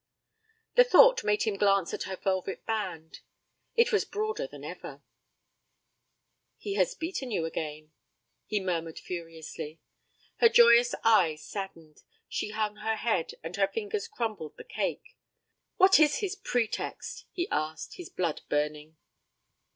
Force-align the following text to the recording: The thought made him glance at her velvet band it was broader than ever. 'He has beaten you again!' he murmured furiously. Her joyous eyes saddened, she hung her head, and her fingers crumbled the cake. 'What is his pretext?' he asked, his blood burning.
The 0.73 0.83
thought 0.83 1.23
made 1.23 1.43
him 1.43 1.57
glance 1.57 1.93
at 1.93 2.05
her 2.05 2.15
velvet 2.15 2.65
band 2.65 3.19
it 3.75 3.91
was 3.91 4.03
broader 4.03 4.47
than 4.47 4.63
ever. 4.63 5.03
'He 6.57 6.73
has 6.73 6.95
beaten 6.95 7.29
you 7.29 7.45
again!' 7.45 7.91
he 8.47 8.59
murmured 8.59 8.97
furiously. 8.97 9.79
Her 10.37 10.49
joyous 10.49 10.95
eyes 11.03 11.43
saddened, 11.43 12.01
she 12.27 12.49
hung 12.49 12.77
her 12.77 12.95
head, 12.95 13.33
and 13.43 13.55
her 13.57 13.67
fingers 13.67 14.07
crumbled 14.07 14.57
the 14.57 14.63
cake. 14.63 15.15
'What 15.77 15.99
is 15.99 16.15
his 16.17 16.35
pretext?' 16.35 17.25
he 17.31 17.47
asked, 17.51 17.97
his 17.97 18.09
blood 18.09 18.41
burning. 18.49 18.97